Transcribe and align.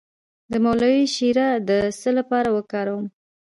د 0.51 0.53
مولی 0.63 0.97
شیره 1.15 1.49
د 1.67 1.69
څه 1.99 2.09
لپاره 2.17 2.49
وکاروم؟ 2.57 3.05